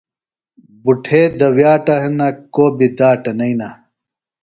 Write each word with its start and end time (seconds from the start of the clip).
بُٹھے 0.83 1.21
دوِیاٹہ 1.39 1.95
ہِنہ 2.03 2.27
کو 2.53 2.63
بیۡ 2.77 2.93
داٹہ 2.97 3.31
نئینہ۔ 3.37 3.69